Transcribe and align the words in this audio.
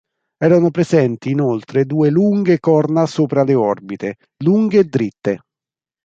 Erano 0.43 0.71
presenti 0.71 1.29
inoltre 1.29 1.85
due 1.85 2.09
lunghe 2.09 2.59
corna 2.59 3.05
sopra 3.05 3.43
le 3.43 3.53
orbite, 3.53 4.15
lunghe 4.37 4.79
e 4.79 4.83
dritte. 4.85 5.41